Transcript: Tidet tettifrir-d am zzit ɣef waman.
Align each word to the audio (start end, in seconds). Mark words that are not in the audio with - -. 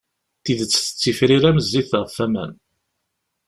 Tidet 0.43 0.71
tettifrir-d 0.75 1.45
am 1.49 1.57
zzit 1.65 1.91
ɣef 1.99 2.13
waman. 2.19 2.51